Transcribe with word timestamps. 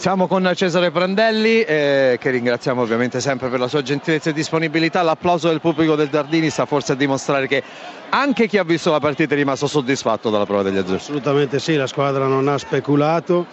Siamo 0.00 0.26
con 0.26 0.50
Cesare 0.54 0.90
Prandelli, 0.90 1.60
eh, 1.60 2.16
che 2.18 2.30
ringraziamo 2.30 2.80
ovviamente 2.80 3.20
sempre 3.20 3.50
per 3.50 3.60
la 3.60 3.68
sua 3.68 3.82
gentilezza 3.82 4.30
e 4.30 4.32
disponibilità. 4.32 5.02
L'applauso 5.02 5.48
del 5.48 5.60
pubblico 5.60 5.94
del 5.94 6.08
Dardini 6.08 6.48
sta 6.48 6.64
forse 6.64 6.92
a 6.92 6.94
dimostrare 6.94 7.46
che 7.46 7.62
anche 8.08 8.48
chi 8.48 8.56
ha 8.56 8.64
visto 8.64 8.90
la 8.90 8.98
partita 8.98 9.34
è 9.34 9.36
rimasto 9.36 9.66
soddisfatto 9.66 10.30
dalla 10.30 10.46
prova 10.46 10.62
degli 10.62 10.78
azzurri. 10.78 10.96
Assolutamente 10.96 11.58
sì, 11.58 11.76
la 11.76 11.86
squadra 11.86 12.24
non 12.24 12.48
ha 12.48 12.56
speculato, 12.56 13.44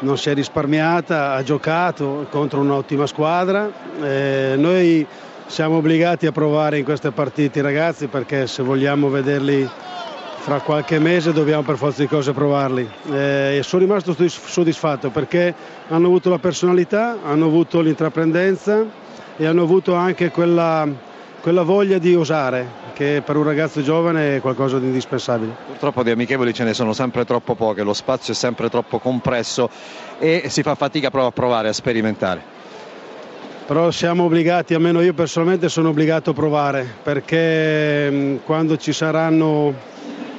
non 0.00 0.18
si 0.18 0.30
è 0.30 0.34
risparmiata, 0.34 1.34
ha 1.34 1.42
giocato 1.44 2.26
contro 2.28 2.58
un'ottima 2.58 3.06
squadra. 3.06 3.70
Eh, 4.02 4.54
noi 4.56 5.06
siamo 5.46 5.76
obbligati 5.76 6.26
a 6.26 6.32
provare 6.32 6.78
in 6.78 6.84
queste 6.84 7.12
partite 7.12 7.60
i 7.60 7.62
ragazzi 7.62 8.08
perché 8.08 8.48
se 8.48 8.64
vogliamo 8.64 9.10
vederli 9.10 9.70
fra 10.44 10.60
qualche 10.60 10.98
mese 10.98 11.32
dobbiamo 11.32 11.62
per 11.62 11.78
forza 11.78 12.02
di 12.02 12.06
cose 12.06 12.34
provarli. 12.34 12.86
Eh, 13.10 13.60
sono 13.62 13.80
rimasto 13.80 14.14
soddisfatto 14.28 15.08
perché 15.08 15.54
hanno 15.88 16.06
avuto 16.06 16.28
la 16.28 16.38
personalità, 16.38 17.16
hanno 17.24 17.46
avuto 17.46 17.80
l'intraprendenza 17.80 18.84
e 19.38 19.46
hanno 19.46 19.62
avuto 19.62 19.94
anche 19.94 20.30
quella, 20.30 20.86
quella 21.40 21.62
voglia 21.62 21.96
di 21.96 22.14
osare 22.14 22.82
che 22.92 23.22
per 23.24 23.38
un 23.38 23.44
ragazzo 23.44 23.82
giovane 23.82 24.36
è 24.36 24.40
qualcosa 24.42 24.78
di 24.78 24.84
indispensabile. 24.84 25.56
Purtroppo 25.66 26.02
di 26.02 26.10
amichevoli 26.10 26.52
ce 26.52 26.64
ne 26.64 26.74
sono 26.74 26.92
sempre 26.92 27.24
troppo 27.24 27.54
poche, 27.54 27.82
lo 27.82 27.94
spazio 27.94 28.34
è 28.34 28.36
sempre 28.36 28.68
troppo 28.68 28.98
compresso 28.98 29.70
e 30.18 30.44
si 30.48 30.62
fa 30.62 30.74
fatica 30.74 31.08
proprio 31.08 31.30
a 31.30 31.32
provare, 31.32 31.68
a 31.68 31.72
sperimentare 31.72 32.52
però 33.66 33.90
siamo 33.90 34.24
obbligati, 34.24 34.74
almeno 34.74 35.00
io 35.00 35.14
personalmente 35.14 35.70
sono 35.70 35.88
obbligato 35.88 36.30
a 36.30 36.34
provare 36.34 36.86
perché 37.02 38.38
quando 38.44 38.76
ci 38.76 38.92
saranno 38.92 39.93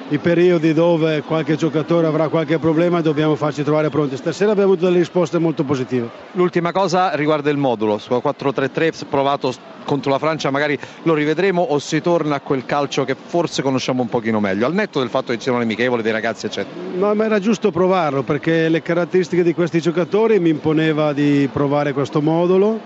i 0.10 0.20
periodi 0.20 0.74
dove 0.74 1.24
qualche 1.24 1.56
giocatore 1.56 2.06
avrà 2.06 2.28
qualche 2.28 2.60
problema 2.60 3.02
dobbiamo 3.02 3.36
farci 3.36 3.64
trovare 3.64 3.90
pronti. 3.90 4.16
Stasera 4.18 4.52
abbiamo 4.52 4.74
avuto 4.74 4.86
delle 4.86 5.00
risposte 5.00 5.40
molto 5.40 5.64
positive. 5.64 6.10
L'ultima 6.34 6.72
cosa 6.72 7.16
riguarda 7.16 7.50
il 7.50 7.58
modulo, 7.58 7.98
su 7.98 8.12
4-3-3 8.14 9.02
provato 9.10 9.52
contro 9.84 10.12
la 10.12 10.20
Francia 10.20 10.50
magari 10.50 10.78
lo 11.04 11.14
rivedremo 11.14 11.62
o 11.62 11.80
si 11.80 12.02
torna 12.02 12.36
a 12.36 12.40
quel 12.40 12.66
calcio 12.66 13.04
che 13.04 13.16
forse 13.16 13.62
conosciamo 13.62 14.02
un 14.02 14.10
pochino 14.10 14.40
meglio, 14.40 14.66
al 14.66 14.74
netto 14.74 15.00
del 15.00 15.10
fatto 15.10 15.32
che 15.32 15.38
ci 15.38 15.44
siano 15.44 15.60
amichevoli 15.60 16.04
dei 16.04 16.12
ragazzi 16.12 16.46
eccetera. 16.46 16.76
No, 16.96 17.14
ma 17.16 17.26
era 17.26 17.40
giusto 17.40 17.72
provarlo 17.72 18.22
perché 18.22 18.70
le 18.70 18.82
caratteristiche 18.84 19.44
di 19.44 19.54
questi 19.54 19.82
giocatori 19.82 20.40
mi 20.40 20.50
imponeva 20.50 21.14
di 21.14 21.50
provare 21.52 21.94
questo 21.94 22.22
modulo. 22.22 22.80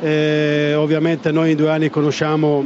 E 0.00 0.74
ovviamente 0.76 1.30
noi 1.30 1.52
in 1.52 1.56
due 1.56 1.70
anni 1.70 1.88
conosciamo, 1.88 2.62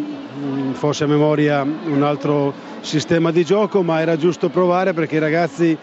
forse 0.72 1.04
a 1.04 1.06
memoria, 1.06 1.62
un 1.62 2.02
altro 2.02 2.52
sistema 2.80 3.30
di 3.30 3.44
gioco, 3.44 3.82
ma 3.82 4.00
era 4.00 4.16
giusto 4.16 4.48
provare 4.48 4.92
perché 4.92 5.16
i 5.16 5.20
ragazzi 5.20 5.76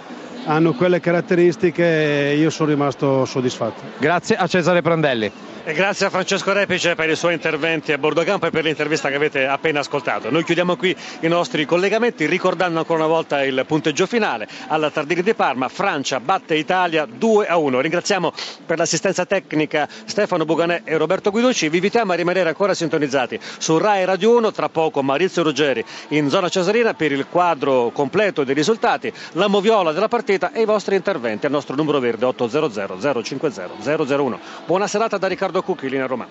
hanno 0.46 0.74
quelle 0.74 1.00
caratteristiche 1.00 2.32
e 2.32 2.36
io 2.38 2.50
sono 2.50 2.70
rimasto 2.70 3.26
soddisfatto. 3.26 3.82
Grazie 3.98 4.36
a 4.36 4.48
Cesare 4.48 4.82
Prandelli. 4.82 5.32
E 5.68 5.74
grazie 5.74 6.06
a 6.06 6.10
Francesco 6.12 6.54
Repice 6.54 6.94
per 6.94 7.10
i 7.10 7.16
suoi 7.16 7.34
interventi 7.34 7.92
a 7.92 7.98
bordo 7.98 8.24
campo 8.24 8.46
e 8.46 8.52
per 8.52 8.64
l'intervista 8.64 9.10
che 9.10 9.16
avete 9.16 9.48
appena 9.48 9.80
ascoltato. 9.80 10.30
Noi 10.30 10.44
chiudiamo 10.44 10.76
qui 10.76 10.96
i 11.22 11.28
nostri 11.28 11.66
collegamenti 11.66 12.28
ricordando 12.28 12.78
ancora 12.78 13.00
una 13.04 13.12
volta 13.12 13.44
il 13.44 13.64
punteggio 13.66 14.06
finale. 14.06 14.48
Alla 14.68 14.92
Tardini 14.92 15.24
di 15.24 15.34
Parma, 15.34 15.68
Francia 15.68 16.20
batte 16.20 16.54
Italia 16.54 17.08
2 17.12 17.48
a 17.48 17.58
1. 17.58 17.82
Ringraziamo 17.82 18.32
per 18.64 18.78
l'assistenza 18.78 19.26
tecnica 19.26 19.88
Stefano 20.06 20.46
Buganè 20.46 20.84
e 20.84 20.98
Roberto 20.98 21.32
Guiducci. 21.32 21.68
Vi 21.70 21.78
invitiamo 21.78 22.12
a 22.12 22.16
rimanere 22.16 22.50
ancora 22.50 22.76
sintonizzati 22.76 23.40
su 23.58 23.80
Rai 23.80 24.06
Radio 24.06 24.38
1. 24.38 24.52
Tra 24.52 24.70
poco 24.70 25.02
Maurizio 25.02 25.42
Ruggeri 25.42 25.84
in 26.10 26.30
zona 26.30 26.48
Cesarina 26.48 26.94
per 26.94 27.12
il 27.12 27.26
quadro 27.28 27.90
completo 27.92 28.44
dei 28.44 28.54
risultati, 28.54 29.12
la 29.32 29.48
moviola 29.48 29.92
della 29.94 30.08
partita 30.08 30.35
e 30.54 30.62
i 30.62 30.66
vostri 30.66 30.96
interventi 30.96 31.46
al 31.46 31.52
nostro 31.52 31.76
numero 31.76 32.00
verde 32.00 32.26
800 32.26 33.24
050 33.24 33.70
001. 33.82 34.40
Buona 34.66 34.88
serata 34.88 35.18
da 35.18 35.28
Riccardo 35.28 35.62
Cucchi, 35.62 35.90
linea 35.90 36.06
Roma. 36.08 36.28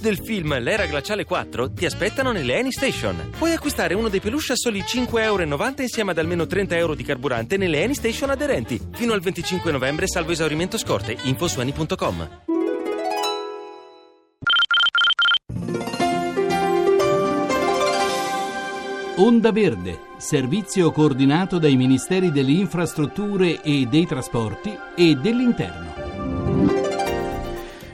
Del 0.00 0.18
film 0.18 0.58
L'era 0.58 0.86
glaciale 0.86 1.24
4 1.24 1.72
ti 1.72 1.86
aspettano 1.86 2.32
nelle 2.32 2.58
Any 2.58 2.72
Station. 2.72 3.32
Puoi 3.36 3.52
acquistare 3.52 3.94
uno 3.94 4.08
dei 4.08 4.20
peluche 4.20 4.52
a 4.52 4.56
soli 4.56 4.80
5,90 4.80 5.22
euro 5.22 5.82
insieme 5.82 6.10
ad 6.10 6.18
almeno 6.18 6.46
30 6.46 6.76
euro 6.76 6.94
di 6.94 7.04
carburante 7.04 7.56
nelle 7.56 7.82
Any 7.82 7.94
Station 7.94 8.30
aderenti. 8.30 8.80
Fino 8.92 9.12
al 9.12 9.20
25 9.20 9.70
novembre 9.70 10.06
salvo 10.06 10.32
esaurimento 10.32 10.78
scorte. 10.78 11.16
Info 11.22 11.48
su 11.48 11.60
any.com. 11.60 12.28
Onda 19.16 19.52
Verde, 19.52 19.98
servizio 20.16 20.90
coordinato 20.92 21.58
dai 21.58 21.76
Ministeri 21.76 22.32
delle 22.32 22.52
Infrastrutture 22.52 23.60
e 23.60 23.84
dei 23.84 24.06
Trasporti 24.06 24.74
e 24.96 25.14
dell'Interno. 25.14 25.89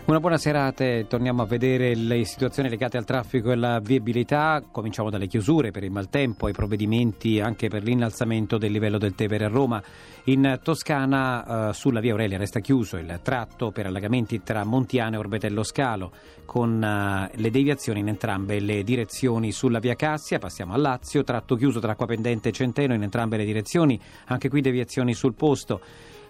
Una 0.07 0.21
buona 0.21 0.39
serata, 0.39 1.03
torniamo 1.03 1.43
a 1.43 1.47
vedere 1.47 1.97
le 1.97 2.25
situazioni 2.25 2.69
legate 2.69 2.97
al 2.97 3.05
traffico 3.05 3.51
e 3.51 3.55
alla 3.55 3.81
viabilità, 3.81 4.63
cominciamo 4.71 5.11
dalle 5.11 5.27
chiusure 5.27 5.73
per 5.73 5.83
il 5.83 5.91
maltempo, 5.91 6.47
ai 6.47 6.53
provvedimenti 6.53 7.41
anche 7.41 7.67
per 7.67 7.83
l'innalzamento 7.83 8.57
del 8.57 8.71
livello 8.71 8.99
del 8.99 9.17
Tevere 9.17 9.47
a 9.47 9.49
Roma. 9.49 9.83
In 10.27 10.61
Toscana 10.63 11.71
eh, 11.71 11.73
sulla 11.73 11.99
via 11.99 12.13
Aurelia 12.13 12.39
resta 12.39 12.61
chiuso 12.61 12.99
il 12.99 13.19
tratto 13.21 13.73
per 13.73 13.87
allagamenti 13.87 14.45
tra 14.45 14.63
Montiano 14.63 15.17
e 15.17 15.19
Orbetello 15.19 15.65
Scalo 15.65 16.13
con 16.45 16.81
eh, 16.81 17.29
le 17.35 17.51
deviazioni 17.51 17.99
in 17.99 18.07
entrambe 18.07 18.61
le 18.61 18.85
direzioni 18.85 19.51
sulla 19.51 19.81
via 19.81 19.97
Cassia, 19.97 20.39
passiamo 20.39 20.73
a 20.73 20.77
Lazio, 20.77 21.25
tratto 21.25 21.57
chiuso 21.57 21.81
tra 21.81 21.93
Acqua 21.93 22.07
Pendente 22.07 22.51
e 22.51 22.53
Centeno 22.53 22.95
in 22.95 23.03
entrambe 23.03 23.37
le 23.37 23.45
direzioni, 23.45 24.01
anche 24.27 24.49
qui 24.49 24.61
deviazioni 24.61 25.15
sul 25.15 25.35
posto. 25.35 25.81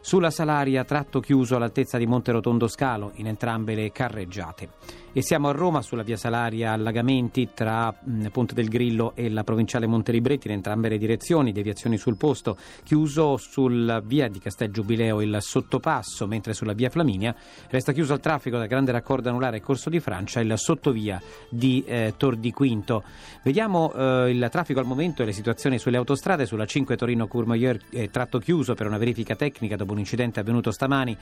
Sulla 0.07 0.31
Salaria, 0.31 0.85
tratto 0.85 1.19
chiuso 1.19 1.57
all'altezza 1.57 1.99
di 1.99 2.07
Monte 2.07 2.31
Rotondo 2.31 2.69
Scalo, 2.69 3.11
in 3.17 3.27
entrambe 3.27 3.75
le 3.75 3.91
carreggiate. 3.91 4.69
E 5.13 5.21
siamo 5.21 5.49
a 5.49 5.53
Roma, 5.53 5.83
sulla 5.83 6.05
via 6.05 6.17
Salaria, 6.17 6.73
allagamenti 6.73 7.49
tra 7.55 7.91
mh, 7.91 8.27
Ponte 8.29 8.55
del 8.55 8.69
Grillo 8.69 9.17
e 9.17 9.29
la 9.31 9.43
provinciale 9.43 9.87
Montelibretti 9.87 10.47
in 10.47 10.53
entrambe 10.53 10.91
le 10.91 10.99
direzioni, 10.99 11.51
deviazioni 11.51 11.97
sul 11.97 12.17
posto, 12.17 12.57
chiuso 12.85 13.37
sulla 13.37 14.01
via 14.01 14.29
di 14.29 14.39
Castel 14.39 14.71
Giubileo 14.71 15.23
il 15.23 15.39
sottopasso, 15.41 16.29
mentre 16.29 16.53
sulla 16.53 16.75
via 16.75 16.91
Flaminia 16.91 17.35
resta 17.71 17.93
chiuso 17.93 18.13
al 18.13 18.21
traffico 18.21 18.59
da 18.59 18.67
Grande 18.67 18.93
Raccordo 18.93 19.31
Anulare 19.31 19.61
Corso 19.61 19.91
di 19.91 20.01
Francia 20.01 20.39
il 20.39 20.53
sottovia 20.57 21.21
di 21.49 21.83
eh, 21.85 22.13
Tor 22.17 22.37
di 22.37 22.53
Quinto. 22.53 23.03
Vediamo 23.43 23.93
eh, 23.93 24.31
il 24.31 24.49
traffico 24.53 24.79
al 24.79 24.87
momento 24.87 25.23
e 25.23 25.25
le 25.25 25.33
situazioni 25.33 25.79
sulle 25.79 25.97
autostrade, 25.97 26.47
sulla 26.47 26.67
5 26.67 26.95
Torino-Courmayeur 26.95 27.79
eh, 27.91 28.11
tratto 28.11 28.39
chiuso 28.39 28.75
per 28.75 28.87
una 28.87 28.99
verifica 28.99 29.35
tecnica 29.35 29.77
dopo 29.77 29.95
un 29.97 30.01
incidente 30.01 30.41
avvenuto 30.41 30.71
stamani 30.71 31.17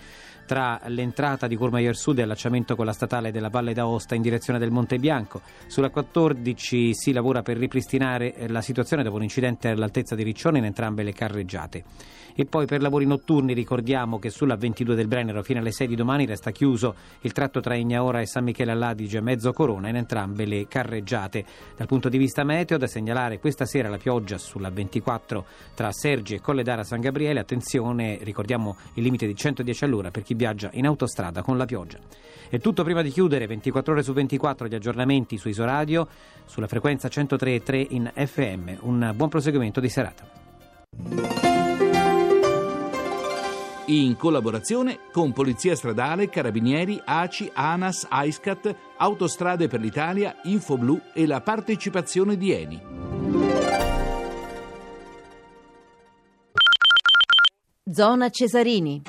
tra 0.46 0.80
l'entrata 0.86 1.46
di 1.46 1.56
Courmayeur 1.56 1.96
Sud 1.96 2.18
e 2.18 2.22
allacciamento 2.22 2.76
con 2.76 2.84
la 2.84 2.92
statale 2.92 3.30
della 3.30 3.48
Valle 3.48 3.72
d'Aosta 3.72 4.14
in 4.14 4.22
direzione 4.22 4.58
del 4.58 4.70
Monte 4.70 4.98
Bianco. 4.98 5.40
Sulla 5.66 5.90
14 5.90 6.94
si 6.94 7.12
lavora 7.12 7.42
per 7.42 7.56
ripristinare 7.56 8.46
la 8.48 8.60
situazione 8.60 9.02
dopo 9.02 9.16
un 9.16 9.22
incidente 9.22 9.68
all'altezza 9.68 10.14
di 10.14 10.22
Riccione 10.22 10.58
in 10.58 10.64
entrambe 10.64 11.02
le 11.02 11.12
carreggiate. 11.12 11.84
E 12.36 12.46
poi 12.46 12.66
per 12.66 12.82
lavori 12.82 13.06
notturni 13.06 13.54
ricordiamo 13.54 14.18
che 14.18 14.28
sulla 14.28 14.56
22 14.56 14.96
del 14.96 15.06
Brennero 15.06 15.44
fino 15.44 15.60
alle 15.60 15.70
6 15.70 15.86
di 15.86 15.94
domani 15.94 16.26
resta 16.26 16.50
chiuso 16.50 16.96
il 17.20 17.32
tratto 17.32 17.60
tra 17.60 17.76
Ignaora 17.76 18.20
e 18.20 18.26
San 18.26 18.42
Michele 18.42 18.72
all'Adige 18.72 19.20
mezzo 19.20 19.52
Corona 19.52 19.88
in 19.88 19.94
entrambe 19.94 20.44
le 20.44 20.66
carreggiate. 20.66 21.44
Dal 21.76 21.86
punto 21.86 22.08
di 22.08 22.18
vista 22.18 22.42
meteo 22.42 22.76
da 22.76 22.88
segnalare 22.88 23.38
questa 23.38 23.66
sera 23.66 23.88
la 23.88 23.98
pioggia 23.98 24.36
sulla 24.36 24.70
24 24.70 25.46
tra 25.74 25.92
Sergi 25.92 26.34
e 26.34 26.40
Colledara 26.40 26.82
San 26.82 27.00
Gabriele. 27.00 27.38
Attenzione, 27.38 28.18
ricordiamo 28.22 28.53
il 28.94 29.02
limite 29.02 29.26
di 29.26 29.34
110 29.34 29.84
all'ora 29.84 30.10
per 30.10 30.22
chi 30.22 30.34
viaggia 30.34 30.70
in 30.72 30.86
autostrada 30.86 31.42
con 31.42 31.56
la 31.56 31.64
pioggia. 31.64 31.98
È 32.48 32.58
tutto 32.58 32.84
prima 32.84 33.02
di 33.02 33.10
chiudere, 33.10 33.46
24 33.46 33.92
ore 33.92 34.02
su 34.02 34.12
24 34.12 34.66
gli 34.66 34.74
aggiornamenti 34.74 35.38
su 35.38 35.48
Isoradio, 35.48 36.06
sulla 36.44 36.66
frequenza 36.66 37.08
103.3 37.08 37.86
in 37.90 38.10
FM. 38.14 38.70
Un 38.80 39.12
buon 39.14 39.28
proseguimento 39.28 39.80
di 39.80 39.88
serata. 39.88 40.42
In 43.86 44.16
collaborazione 44.16 45.00
con 45.12 45.32
Polizia 45.32 45.76
Stradale, 45.76 46.30
Carabinieri, 46.30 46.98
ACI, 47.04 47.50
ANAS, 47.52 48.06
AISCAT, 48.08 48.74
Autostrade 48.96 49.68
per 49.68 49.80
l'Italia, 49.80 50.36
Infoblu 50.44 50.98
e 51.12 51.26
la 51.26 51.42
partecipazione 51.42 52.38
di 52.38 52.52
Eni. 52.52 53.13
Zona 57.86 58.30
Cesarini. 58.30 59.02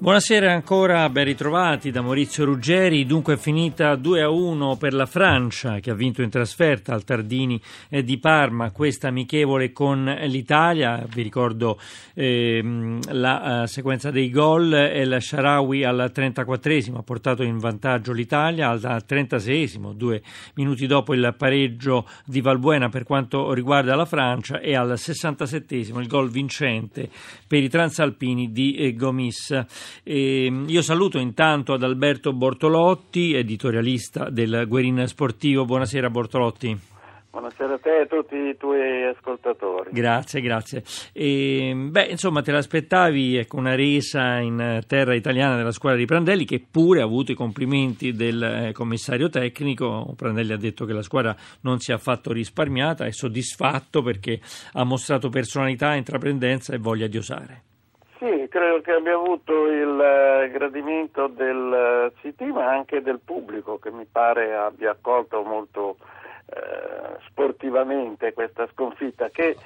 Buonasera 0.00 0.50
ancora, 0.50 1.06
ben 1.10 1.26
ritrovati 1.26 1.90
da 1.90 2.00
Maurizio 2.00 2.46
Ruggeri. 2.46 3.04
Dunque 3.04 3.34
è 3.34 3.36
finita 3.36 3.96
2 3.96 4.22
a 4.22 4.30
1 4.30 4.76
per 4.76 4.94
la 4.94 5.04
Francia 5.04 5.78
che 5.78 5.90
ha 5.90 5.94
vinto 5.94 6.22
in 6.22 6.30
trasferta 6.30 6.94
al 6.94 7.04
Tardini 7.04 7.60
eh, 7.90 8.02
di 8.02 8.16
Parma 8.16 8.70
questa 8.70 9.08
amichevole 9.08 9.72
con 9.72 10.04
l'Italia. 10.22 11.04
Vi 11.06 11.20
ricordo 11.20 11.78
eh, 12.14 12.98
la 13.10 13.60
uh, 13.60 13.66
sequenza 13.66 14.10
dei 14.10 14.30
gol. 14.30 14.72
El 14.72 15.20
Sharawi 15.20 15.84
al 15.84 16.10
34esimo 16.14 16.96
ha 16.96 17.02
portato 17.02 17.42
in 17.42 17.58
vantaggio 17.58 18.14
l'Italia, 18.14 18.70
al 18.70 19.04
36esimo, 19.06 19.92
due 19.92 20.22
minuti 20.54 20.86
dopo 20.86 21.12
il 21.12 21.34
pareggio 21.36 22.08
di 22.24 22.40
Valbuena 22.40 22.88
per 22.88 23.04
quanto 23.04 23.52
riguarda 23.52 23.94
la 23.94 24.06
Francia 24.06 24.60
e 24.60 24.74
al 24.74 24.92
67esimo 24.92 26.00
il 26.00 26.06
gol 26.06 26.30
vincente 26.30 27.10
per 27.46 27.62
i 27.62 27.68
transalpini 27.68 28.50
di 28.50 28.76
eh, 28.76 28.94
Gomis. 28.94 29.88
E 30.02 30.64
io 30.66 30.82
saluto 30.82 31.18
intanto 31.18 31.72
ad 31.72 31.82
Alberto 31.82 32.32
Bortolotti, 32.32 33.34
editorialista 33.34 34.30
del 34.30 34.64
Guerin 34.66 35.06
Sportivo. 35.06 35.64
Buonasera 35.64 36.10
Bortolotti. 36.10 36.88
Buonasera 37.30 37.74
a 37.74 37.78
te 37.78 37.96
e 37.96 38.00
a 38.00 38.06
tutti 38.06 38.34
i 38.34 38.56
tuoi 38.56 39.04
ascoltatori. 39.04 39.90
Grazie, 39.92 40.40
grazie. 40.40 40.82
E, 41.12 41.72
beh, 41.76 42.06
insomma, 42.06 42.42
te 42.42 42.50
l'aspettavi 42.50 43.36
ecco, 43.36 43.56
una 43.56 43.76
resa 43.76 44.40
in 44.40 44.80
terra 44.88 45.14
italiana 45.14 45.54
della 45.54 45.70
squadra 45.70 45.96
di 45.96 46.06
Prandelli, 46.06 46.44
che 46.44 46.60
pure 46.68 47.00
ha 47.00 47.04
avuto 47.04 47.30
i 47.30 47.36
complimenti 47.36 48.10
del 48.14 48.42
eh, 48.42 48.72
commissario 48.72 49.28
tecnico. 49.28 50.12
Prandelli 50.16 50.52
ha 50.52 50.56
detto 50.56 50.84
che 50.84 50.92
la 50.92 51.02
squadra 51.02 51.36
non 51.60 51.78
si 51.78 51.92
è 51.92 51.94
affatto 51.94 52.32
risparmiata, 52.32 53.04
è 53.04 53.12
soddisfatto 53.12 54.02
perché 54.02 54.40
ha 54.72 54.82
mostrato 54.82 55.28
personalità, 55.28 55.94
intraprendenza 55.94 56.74
e 56.74 56.78
voglia 56.78 57.06
di 57.06 57.16
osare. 57.16 57.62
Credo 58.50 58.80
che 58.80 58.90
abbia 58.90 59.14
avuto 59.14 59.66
il 59.68 60.00
eh, 60.00 60.50
gradimento 60.50 61.28
del 61.28 62.12
CT 62.20 62.40
eh, 62.40 62.46
ma 62.46 62.66
anche 62.66 63.00
del 63.00 63.20
pubblico 63.24 63.78
che 63.78 63.92
mi 63.92 64.06
pare 64.10 64.56
abbia 64.56 64.90
accolto 64.90 65.44
molto 65.44 65.98
eh, 66.46 67.16
sportivamente 67.28 68.32
questa 68.32 68.68
sconfitta 68.72 69.28
che 69.28 69.56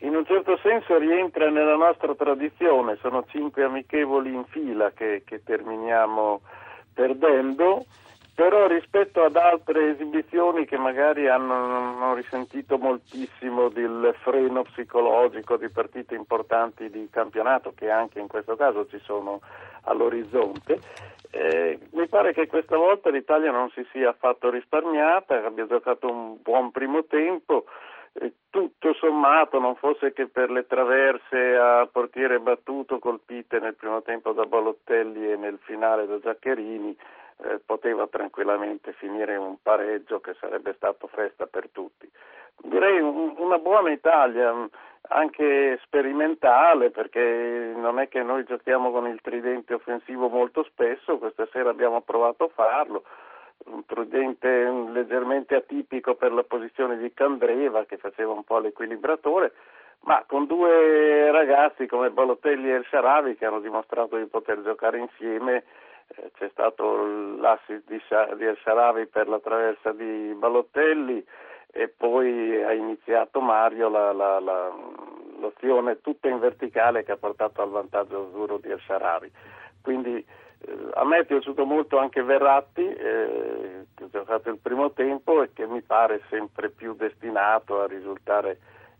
in 0.00 0.14
un 0.14 0.26
certo 0.26 0.58
senso 0.58 0.98
rientra 0.98 1.48
nella 1.48 1.76
nostra 1.76 2.14
tradizione, 2.14 2.98
sono 3.00 3.24
cinque 3.28 3.64
amichevoli 3.64 4.34
in 4.34 4.44
fila 4.44 4.90
che, 4.90 5.22
che 5.24 5.42
terminiamo 5.42 6.42
perdendo 6.92 7.86
però 8.36 8.66
rispetto 8.66 9.24
ad 9.24 9.34
altre 9.34 9.92
esibizioni 9.92 10.66
che 10.66 10.76
magari 10.76 11.26
hanno, 11.26 11.54
hanno, 11.54 12.14
risentito 12.14 12.76
moltissimo 12.76 13.70
del 13.70 14.14
freno 14.20 14.62
psicologico 14.62 15.56
di 15.56 15.70
partite 15.70 16.14
importanti 16.14 16.90
di 16.90 17.08
campionato 17.10 17.72
che 17.74 17.88
anche 17.88 18.20
in 18.20 18.28
questo 18.28 18.54
caso 18.54 18.86
ci 18.88 18.98
sono 18.98 19.40
all'orizzonte, 19.84 20.78
eh, 21.30 21.78
mi 21.92 22.06
pare 22.08 22.34
che 22.34 22.46
questa 22.46 22.76
volta 22.76 23.08
l'Italia 23.08 23.50
non 23.50 23.70
si 23.70 23.86
sia 23.90 24.10
affatto 24.10 24.50
risparmiata, 24.50 25.42
abbia 25.42 25.66
giocato 25.66 26.06
un 26.06 26.36
buon 26.42 26.70
primo 26.72 27.04
tempo, 27.04 27.64
eh, 28.12 28.34
tutto 28.50 28.92
sommato 28.92 29.58
non 29.58 29.76
fosse 29.76 30.12
che 30.12 30.26
per 30.28 30.50
le 30.50 30.66
traverse 30.66 31.56
a 31.56 31.88
portiere 31.90 32.38
battuto 32.38 32.98
colpite 32.98 33.60
nel 33.60 33.76
primo 33.76 34.02
tempo 34.02 34.32
da 34.32 34.44
Balottelli 34.44 35.32
e 35.32 35.36
nel 35.36 35.58
finale 35.62 36.06
da 36.06 36.18
Zaccherini, 36.22 36.94
eh, 37.44 37.60
poteva 37.64 38.06
tranquillamente 38.06 38.92
finire 38.92 39.36
un 39.36 39.56
pareggio 39.60 40.20
che 40.20 40.34
sarebbe 40.40 40.74
stato 40.74 41.06
festa 41.06 41.46
per 41.46 41.68
tutti. 41.70 42.10
Direi 42.62 43.00
un, 43.00 43.34
una 43.36 43.58
buona 43.58 43.90
Italia, 43.90 44.52
mm, 44.52 44.64
anche 45.08 45.78
sperimentale, 45.84 46.90
perché 46.90 47.72
non 47.76 48.00
è 48.00 48.08
che 48.08 48.22
noi 48.22 48.44
giochiamo 48.44 48.90
con 48.90 49.06
il 49.06 49.20
tridente 49.20 49.74
offensivo 49.74 50.28
molto 50.28 50.64
spesso, 50.64 51.18
questa 51.18 51.46
sera 51.52 51.70
abbiamo 51.70 52.00
provato 52.00 52.44
a 52.44 52.48
farlo, 52.48 53.04
un 53.66 53.84
tridente 53.84 54.48
leggermente 54.92 55.54
atipico 55.54 56.14
per 56.14 56.32
la 56.32 56.42
posizione 56.42 56.96
di 56.98 57.12
Candreva 57.12 57.84
che 57.84 57.98
faceva 57.98 58.32
un 58.32 58.44
po' 58.44 58.58
l'equilibratore, 58.58 59.52
ma 60.00 60.24
con 60.26 60.46
due 60.46 61.30
ragazzi 61.30 61.86
come 61.86 62.10
Balotelli 62.10 62.70
e 62.70 62.74
El 62.74 62.86
Sharavi 62.88 63.36
che 63.36 63.46
hanno 63.46 63.60
dimostrato 63.60 64.16
di 64.16 64.26
poter 64.26 64.62
giocare 64.62 64.98
insieme 64.98 65.64
c'è 66.34 66.48
stato 66.50 67.36
l'assist 67.38 67.84
di, 67.86 68.00
di 68.36 68.56
Sharavi 68.62 69.06
per 69.06 69.28
la 69.28 69.40
traversa 69.40 69.92
di 69.92 70.34
Balottelli 70.36 71.24
e 71.72 71.88
poi 71.88 72.62
ha 72.62 72.72
iniziato 72.72 73.40
Mario 73.40 73.88
la, 73.88 74.12
la, 74.12 74.40
la, 74.40 74.72
l'azione 75.40 76.00
tutta 76.00 76.28
in 76.28 76.38
verticale 76.38 77.04
che 77.04 77.12
ha 77.12 77.16
portato 77.16 77.62
al 77.62 77.70
vantaggio 77.70 78.28
azzurro 78.28 78.58
di 78.58 78.70
El 78.70 78.80
Sharavi. 78.80 79.30
Quindi 79.82 80.16
eh, 80.16 80.90
a 80.94 81.04
me 81.04 81.18
è 81.18 81.24
piaciuto 81.24 81.64
molto 81.64 81.98
anche 81.98 82.22
Verratti, 82.22 82.86
eh, 82.86 83.86
che 83.94 84.04
ha 84.04 84.08
giocato 84.10 84.48
il 84.50 84.58
primo 84.58 84.92
tempo 84.92 85.42
e 85.42 85.52
che 85.52 85.66
mi 85.66 85.82
pare 85.82 86.22
sempre 86.30 86.70
più 86.70 86.94
destinato 86.94 87.82
a 87.82 87.86
risultare 87.86 88.58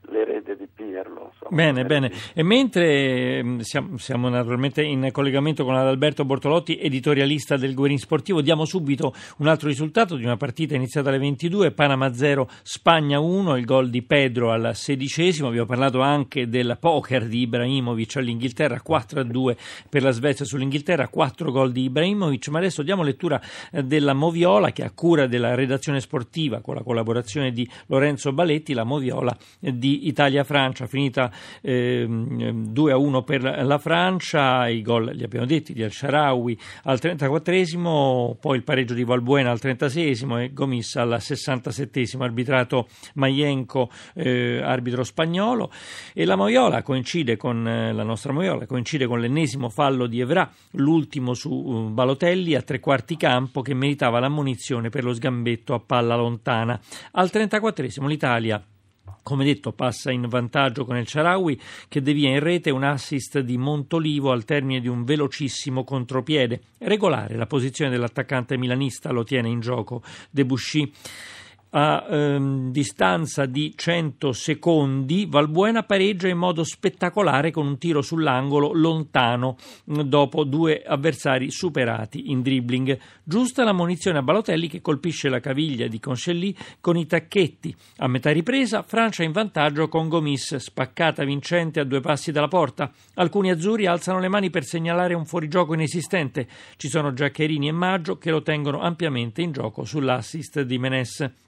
l'erede 0.08 0.56
di 0.56 0.66
Pirlo. 0.72 1.32
Insomma. 1.32 1.50
Bene, 1.50 1.84
bene. 1.84 2.12
E 2.34 2.42
mentre 2.42 3.42
mm, 3.42 3.58
siamo, 3.60 3.96
siamo, 3.98 4.28
naturalmente 4.28 4.82
in 4.82 5.08
collegamento 5.12 5.64
con 5.64 5.74
Adalberto 5.74 6.24
Bortolotti, 6.24 6.78
editorialista 6.78 7.56
del 7.56 7.74
Guerin 7.74 7.98
Sportivo, 7.98 8.40
diamo 8.40 8.64
subito 8.64 9.14
un 9.38 9.48
altro 9.48 9.68
risultato 9.68 10.16
di 10.16 10.24
una 10.24 10.36
partita 10.36 10.74
iniziata 10.74 11.08
alle 11.08 11.18
22, 11.18 11.72
Panama 11.72 12.12
0, 12.12 12.48
Spagna 12.62 13.18
1, 13.18 13.56
il 13.56 13.64
gol 13.64 13.90
di 13.90 14.02
Pedro 14.02 14.50
al 14.50 14.74
sedicesimo. 14.74 15.48
Abbiamo 15.48 15.66
parlato 15.66 16.00
anche 16.00 16.48
del 16.48 16.76
poker 16.80 17.26
di 17.26 17.40
Ibrahimovic 17.40 18.16
all'Inghilterra, 18.16 18.80
4-2 18.86 19.56
per 19.88 20.02
la 20.02 20.10
Svezia 20.10 20.44
sull'Inghilterra, 20.44 21.08
4 21.08 21.50
gol 21.50 21.72
di 21.72 21.84
Ibrahimovic. 21.84 22.48
Ma 22.48 22.58
adesso 22.58 22.82
diamo 22.82 23.02
lettura 23.02 23.40
eh, 23.72 23.82
della 23.82 24.14
Moviola 24.14 24.72
che 24.72 24.84
a 24.84 24.90
cura 24.90 25.26
della 25.26 25.54
redazione 25.54 26.00
sportiva 26.00 26.60
con 26.60 26.74
la 26.74 26.82
collaborazione 26.82 27.52
di 27.52 27.68
Lorenzo 27.86 28.32
Baletti, 28.32 28.72
la 28.72 28.84
Moviola 28.84 29.36
di 29.60 29.95
Italia-Francia, 30.02 30.86
finita 30.86 31.30
eh, 31.60 32.06
2 32.08 32.92
a 32.92 32.96
1 32.96 33.22
per 33.22 33.42
la 33.42 33.78
Francia, 33.78 34.68
i 34.68 34.82
gol 34.82 35.10
li 35.14 35.24
abbiamo 35.24 35.46
detti 35.46 35.72
di 35.72 35.82
Al-Sharawi 35.82 36.58
al 36.84 36.98
34esimo, 37.00 38.36
poi 38.40 38.56
il 38.56 38.62
pareggio 38.62 38.94
di 38.94 39.04
Valbuena 39.04 39.50
al 39.50 39.58
36esimo 39.60 40.40
e 40.40 40.52
Gomis 40.52 40.96
al 40.96 41.16
67esimo, 41.20 42.22
arbitrato 42.22 42.88
Maienco, 43.14 43.90
eh, 44.14 44.60
arbitro 44.62 45.04
spagnolo 45.04 45.70
e 46.12 46.24
la 46.24 46.36
Moiola 46.36 46.82
coincide 46.82 47.36
con 47.36 47.66
eh, 47.66 47.92
la 47.92 48.02
nostra 48.02 48.32
Moiola 48.32 48.66
coincide 48.66 49.06
con 49.06 49.20
l'ennesimo 49.20 49.68
fallo 49.68 50.06
di 50.06 50.20
Evra, 50.20 50.50
l'ultimo 50.72 51.34
su 51.34 51.50
uh, 51.50 51.90
Balotelli 51.90 52.54
a 52.54 52.62
tre 52.62 52.80
quarti 52.80 53.16
campo 53.16 53.62
che 53.62 53.74
meritava 53.74 54.20
l'ammonizione 54.20 54.88
per 54.88 55.04
lo 55.04 55.12
sgambetto 55.12 55.74
a 55.74 55.80
palla 55.80 56.16
lontana. 56.16 56.78
Al 57.12 57.30
34esimo 57.32 58.06
l'Italia 58.06 58.62
come 59.22 59.44
detto, 59.44 59.72
passa 59.72 60.10
in 60.10 60.26
vantaggio 60.28 60.84
con 60.84 60.96
il 60.96 61.06
Ciaraui 61.06 61.60
che 61.88 62.00
devia 62.00 62.30
in 62.30 62.40
rete 62.40 62.70
un 62.70 62.84
assist 62.84 63.40
di 63.40 63.56
Montolivo 63.56 64.30
al 64.30 64.44
termine 64.44 64.80
di 64.80 64.88
un 64.88 65.04
velocissimo 65.04 65.84
contropiede. 65.84 66.60
Regolare 66.78 67.36
la 67.36 67.46
posizione 67.46 67.90
dell'attaccante 67.90 68.56
milanista 68.56 69.10
lo 69.10 69.24
tiene 69.24 69.48
in 69.48 69.60
gioco 69.60 70.02
Debussy 70.30 70.92
a 71.78 72.06
ehm, 72.08 72.70
distanza 72.70 73.44
di 73.44 73.74
100 73.76 74.32
secondi, 74.32 75.26
Valbuena 75.28 75.82
pareggia 75.82 76.26
in 76.26 76.38
modo 76.38 76.64
spettacolare 76.64 77.50
con 77.50 77.66
un 77.66 77.76
tiro 77.76 78.00
sull'angolo 78.00 78.72
lontano 78.72 79.58
dopo 79.84 80.44
due 80.44 80.82
avversari 80.82 81.50
superati 81.50 82.30
in 82.30 82.40
dribbling. 82.40 82.98
Giusta 83.22 83.62
la 83.62 83.74
munizione 83.74 84.16
a 84.16 84.22
Balotelli 84.22 84.68
che 84.68 84.80
colpisce 84.80 85.28
la 85.28 85.38
caviglia 85.38 85.86
di 85.86 86.00
Concellì 86.00 86.56
con 86.80 86.96
i 86.96 87.06
tacchetti. 87.06 87.76
A 87.98 88.08
metà 88.08 88.30
ripresa, 88.30 88.82
Francia 88.82 89.22
in 89.22 89.32
vantaggio 89.32 89.88
con 89.88 90.08
Gomis, 90.08 90.56
spaccata 90.56 91.24
vincente 91.24 91.80
a 91.80 91.84
due 91.84 92.00
passi 92.00 92.32
dalla 92.32 92.48
porta. 92.48 92.90
Alcuni 93.16 93.50
azzurri 93.50 93.84
alzano 93.84 94.18
le 94.18 94.28
mani 94.28 94.48
per 94.48 94.64
segnalare 94.64 95.12
un 95.12 95.26
fuorigioco 95.26 95.74
inesistente. 95.74 96.48
Ci 96.78 96.88
sono 96.88 97.12
Giaccherini 97.12 97.68
e 97.68 97.72
Maggio 97.72 98.16
che 98.16 98.30
lo 98.30 98.40
tengono 98.40 98.80
ampiamente 98.80 99.42
in 99.42 99.52
gioco 99.52 99.84
sull'assist 99.84 100.62
di 100.62 100.78
Menes. 100.78 101.44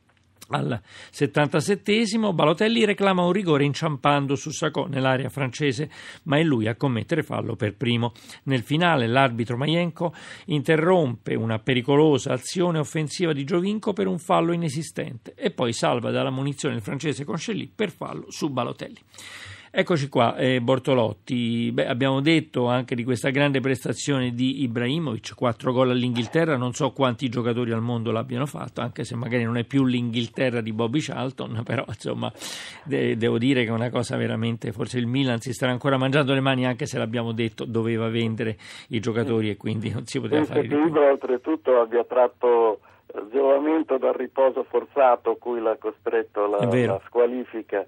Al 0.50 0.80
77esimo 1.12 2.32
Balotelli 2.32 2.84
reclama 2.84 3.22
un 3.24 3.32
rigore 3.32 3.64
inciampando 3.64 4.34
su 4.34 4.50
Sacco 4.50 4.86
nell'area 4.86 5.28
francese, 5.28 5.90
ma 6.24 6.38
è 6.38 6.42
lui 6.42 6.66
a 6.66 6.74
commettere 6.74 7.22
fallo 7.22 7.54
per 7.54 7.74
primo. 7.74 8.12
Nel 8.44 8.62
finale 8.62 9.06
l'arbitro 9.06 9.56
Maienko 9.56 10.14
interrompe 10.46 11.34
una 11.34 11.58
pericolosa 11.58 12.32
azione 12.32 12.78
offensiva 12.78 13.32
di 13.32 13.44
Giovinco 13.44 13.92
per 13.92 14.06
un 14.06 14.18
fallo 14.18 14.52
inesistente 14.52 15.34
e 15.34 15.50
poi 15.50 15.72
salva 15.72 16.10
dalla 16.10 16.30
munizione 16.30 16.76
il 16.76 16.82
francese 16.82 17.24
Conchelli 17.24 17.70
per 17.74 17.90
fallo 17.90 18.30
su 18.30 18.48
Balotelli. 18.48 19.00
Eccoci 19.70 20.08
qua, 20.08 20.34
eh, 20.36 20.62
Bortolotti. 20.62 21.70
Beh, 21.72 21.86
abbiamo 21.86 22.20
detto 22.20 22.68
anche 22.68 22.94
di 22.94 23.04
questa 23.04 23.28
grande 23.28 23.60
prestazione 23.60 24.30
di 24.30 24.62
Ibrahimovic, 24.62 25.34
quattro 25.34 25.72
gol 25.72 25.90
all'Inghilterra, 25.90 26.56
non 26.56 26.72
so 26.72 26.92
quanti 26.92 27.28
giocatori 27.28 27.72
al 27.72 27.82
mondo 27.82 28.10
l'abbiano 28.10 28.46
fatto, 28.46 28.80
anche 28.80 29.04
se 29.04 29.14
magari 29.14 29.44
non 29.44 29.58
è 29.58 29.64
più 29.64 29.84
l'Inghilterra 29.84 30.62
di 30.62 30.72
Bobby 30.72 31.00
Charlton, 31.00 31.60
però 31.66 31.84
insomma 31.86 32.32
de- 32.84 33.18
devo 33.18 33.36
dire 33.36 33.64
che 33.64 33.68
è 33.68 33.72
una 33.72 33.90
cosa 33.90 34.16
veramente, 34.16 34.72
forse 34.72 34.98
il 34.98 35.06
Milan 35.06 35.40
si 35.40 35.52
starà 35.52 35.70
ancora 35.70 35.98
mangiando 35.98 36.32
le 36.32 36.40
mani 36.40 36.64
anche 36.64 36.86
se 36.86 36.96
l'abbiamo 36.96 37.32
detto, 37.32 37.66
doveva 37.66 38.08
vendere 38.08 38.56
i 38.88 39.00
giocatori 39.00 39.50
e 39.50 39.58
quindi 39.58 39.90
non 39.90 40.06
si 40.06 40.18
poteva 40.18 40.44
fare 40.44 40.62
di 40.62 40.68
più. 40.68 40.96
oltretutto 40.96 41.78
abbia 41.78 42.04
tratto 42.04 42.80
giovamento 43.30 43.98
dal 43.98 44.14
riposo 44.14 44.64
forzato 44.64 45.36
cui 45.36 45.60
l'ha 45.60 45.76
costretto 45.76 46.46
la, 46.46 46.64
la 46.64 47.00
squalifica 47.06 47.86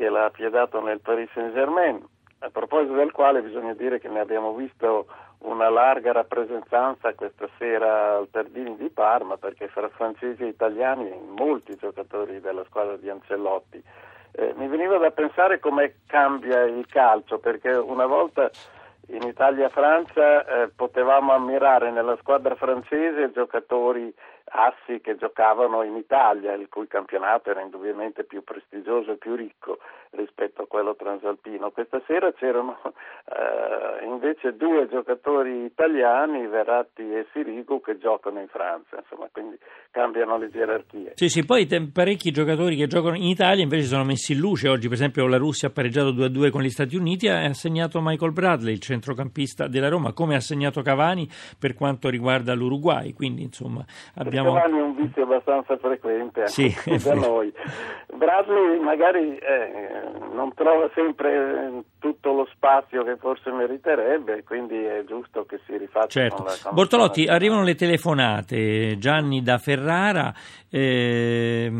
che 0.00 0.08
l'ha 0.08 0.30
piedato 0.30 0.80
nel 0.80 1.00
Paris 1.00 1.28
Saint-Germain, 1.34 2.02
a 2.38 2.48
proposito 2.48 2.94
del 2.94 3.12
quale 3.12 3.42
bisogna 3.42 3.74
dire 3.74 4.00
che 4.00 4.08
ne 4.08 4.20
abbiamo 4.20 4.54
visto 4.54 5.06
una 5.40 5.68
larga 5.68 6.12
rappresentanza 6.12 7.12
questa 7.12 7.46
sera 7.58 8.16
al 8.16 8.30
Tardini 8.30 8.78
di 8.78 8.88
Parma, 8.88 9.36
perché 9.36 9.68
fra 9.68 9.90
francesi 9.90 10.42
e 10.42 10.46
italiani 10.46 11.12
molti 11.28 11.76
giocatori 11.76 12.40
della 12.40 12.64
squadra 12.64 12.96
di 12.96 13.10
Ancellotti. 13.10 13.84
Eh, 14.32 14.54
mi 14.56 14.68
veniva 14.68 14.96
da 14.96 15.10
pensare 15.10 15.58
come 15.58 15.96
cambia 16.06 16.62
il 16.62 16.86
calcio, 16.86 17.38
perché 17.38 17.68
una 17.68 18.06
volta 18.06 18.50
in 19.08 19.22
Italia-Francia 19.22 20.46
eh, 20.46 20.68
potevamo 20.68 21.34
ammirare 21.34 21.90
nella 21.90 22.16
squadra 22.20 22.54
francese 22.54 23.32
giocatori 23.32 24.10
assi 24.50 25.00
che 25.00 25.16
giocavano 25.16 25.82
in 25.82 25.96
Italia, 25.96 26.54
il 26.54 26.68
cui 26.68 26.86
campionato 26.86 27.50
era 27.50 27.60
indubbiamente 27.60 28.24
più 28.24 28.42
prestigioso 28.42 29.12
e 29.12 29.16
più 29.16 29.34
ricco 29.34 29.78
rispetto 30.10 30.62
a 30.62 30.66
quello 30.66 30.96
transalpino. 30.96 31.70
Questa 31.70 32.02
sera 32.06 32.32
c'erano 32.32 32.80
eh, 33.30 34.04
invece 34.04 34.56
due 34.56 34.88
giocatori 34.88 35.64
italiani, 35.64 36.46
Verratti 36.46 37.02
e 37.02 37.26
Sirigu, 37.32 37.80
che 37.80 37.98
giocano 37.98 38.40
in 38.40 38.48
Francia, 38.48 38.96
insomma, 38.98 39.28
quindi 39.30 39.58
cambiano 39.90 40.36
le 40.38 40.50
gerarchie. 40.50 41.12
Sì, 41.14 41.28
sì, 41.28 41.44
poi 41.44 41.66
parecchi 41.92 42.30
giocatori 42.30 42.76
che 42.76 42.86
giocano 42.86 43.16
in 43.16 43.24
Italia 43.24 43.62
invece 43.62 43.86
sono 43.86 44.04
messi 44.04 44.32
in 44.32 44.38
luce. 44.38 44.68
Oggi, 44.68 44.88
per 44.88 44.96
esempio, 44.96 45.26
la 45.26 45.36
Russia 45.36 45.68
ha 45.68 45.72
pareggiato 45.72 46.10
2-2 46.12 46.50
con 46.50 46.62
gli 46.62 46.70
Stati 46.70 46.96
Uniti 46.96 47.26
e 47.26 47.30
ha 47.30 47.44
assegnato 47.44 48.00
Michael 48.00 48.32
Bradley, 48.32 48.72
il 48.72 48.80
centrocampista 48.80 49.68
della 49.68 49.88
Roma, 49.88 50.12
come 50.12 50.34
ha 50.34 50.38
assegnato 50.38 50.82
Cavani 50.82 51.28
per 51.58 51.74
quanto 51.74 52.08
riguarda 52.08 52.54
l'Uruguay. 52.54 53.12
Quindi, 53.12 53.42
insomma, 53.42 53.84
abbiamo... 54.14 54.39
Cavani 54.42 54.78
è 54.78 54.82
un 54.82 54.94
vizio 54.94 55.22
abbastanza 55.22 55.76
frequente 55.76 56.40
anche 56.40 56.52
sì, 56.70 57.02
da 57.02 57.14
noi. 57.14 57.52
Bradley 58.14 58.80
magari 58.80 59.36
eh, 59.36 60.10
non 60.32 60.52
trova 60.54 60.90
sempre 60.94 61.82
tutto 61.98 62.32
lo 62.32 62.48
spazio 62.52 63.04
che 63.04 63.16
forse 63.16 63.50
meriterebbe, 63.50 64.42
quindi 64.44 64.76
è 64.76 65.04
giusto 65.06 65.44
che 65.44 65.60
si 65.66 65.76
rifaccia 65.76 66.20
certo. 66.20 66.44
Bortolotti, 66.72 67.26
arrivano 67.26 67.62
le 67.62 67.74
telefonate, 67.74 68.96
Gianni 68.98 69.42
da 69.42 69.58
Ferrara, 69.58 70.32
eh, 70.68 71.70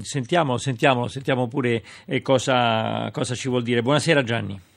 sentiamo, 0.00 0.56
sentiamo, 0.56 1.06
sentiamo 1.06 1.48
pure 1.48 1.82
eh, 2.06 2.22
cosa, 2.22 3.10
cosa 3.12 3.34
ci 3.34 3.48
vuol 3.48 3.62
dire. 3.62 3.82
Buonasera 3.82 4.22
Gianni. 4.22 4.76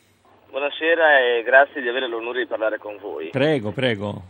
Buonasera 0.51 1.20
e 1.20 1.43
grazie 1.43 1.81
di 1.81 1.88
avere 1.88 2.10
l'onore 2.10 2.41
di 2.41 2.46
parlare 2.46 2.77
con 2.77 2.98
voi. 3.00 3.29
Prego, 3.29 3.72
prego. 3.72 4.24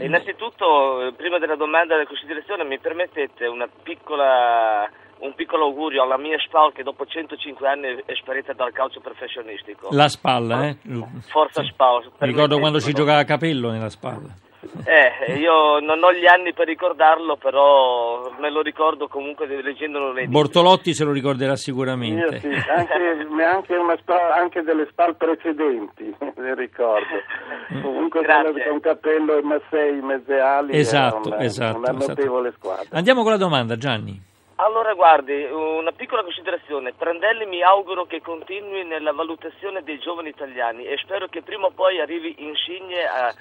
Innanzitutto, 0.00 1.14
prima 1.16 1.38
della 1.38 1.54
domanda 1.54 1.94
della 1.94 2.08
considerazione, 2.08 2.64
mi 2.64 2.80
permettete 2.80 3.46
una 3.46 3.68
piccola 3.84 4.90
un 5.20 5.34
piccolo 5.34 5.66
augurio 5.66 6.02
alla 6.02 6.18
mia 6.18 6.38
SPAL 6.38 6.72
che 6.72 6.82
dopo 6.82 7.04
105 7.04 7.66
anni 7.68 8.02
è 8.04 8.14
sparita 8.14 8.52
dal 8.52 8.72
calcio 8.72 9.00
professionistico. 9.00 9.88
La 9.92 10.08
spalla, 10.08 10.66
eh? 10.66 10.76
Forza 11.28 11.62
SPAL. 11.64 12.10
Ricordo 12.18 12.58
quando 12.58 12.80
si 12.80 12.92
giocava 12.92 13.20
a 13.20 13.24
capello 13.24 13.70
nella 13.70 13.88
spalla. 13.88 14.34
Eh, 14.84 15.34
io 15.34 15.80
non 15.80 16.02
ho 16.02 16.12
gli 16.12 16.26
anni 16.26 16.52
per 16.52 16.66
ricordarlo, 16.66 17.36
però 17.36 18.30
me 18.38 18.50
lo 18.50 18.62
ricordo 18.62 19.08
comunque 19.08 19.46
leggendolo 19.46 20.12
nei 20.12 20.26
Bortolotti 20.28 20.94
se 20.94 21.04
lo 21.04 21.12
ricorderà 21.12 21.56
sicuramente. 21.56 22.36
Io 22.36 22.40
sì, 22.40 22.70
anche, 22.70 22.94
anche, 23.42 23.74
spa, 23.98 24.34
anche 24.34 24.62
delle 24.62 24.86
SPAL 24.90 25.16
precedenti, 25.16 26.14
le 26.36 26.54
ricordo. 26.54 27.22
Comunque 27.82 28.22
Grazie. 28.22 28.68
con 28.68 28.80
Capello 28.80 29.36
e 29.36 29.42
Massei, 29.42 30.00
mezze 30.00 30.38
ali, 30.38 30.76
esatto, 30.76 31.28
una, 31.28 31.40
esatto, 31.40 31.78
una 31.78 31.90
esatto. 31.90 32.06
notevole 32.06 32.52
squadra. 32.56 32.96
Andiamo 32.96 33.22
con 33.22 33.32
la 33.32 33.38
domanda, 33.38 33.76
Gianni. 33.76 34.26
Allora 34.60 34.92
guardi, 34.94 35.44
una 35.44 35.92
piccola 35.92 36.24
considerazione, 36.24 36.92
Prandelli 36.92 37.46
mi 37.46 37.62
auguro 37.62 38.06
che 38.06 38.20
continui 38.20 38.84
nella 38.84 39.12
valutazione 39.12 39.84
dei 39.84 40.00
giovani 40.00 40.30
italiani 40.30 40.84
e 40.84 40.96
spero 40.96 41.28
che 41.28 41.42
prima 41.42 41.66
o 41.66 41.70
poi 41.70 42.00
arrivi 42.00 42.34
Insigne 42.38 43.04
a 43.04 43.32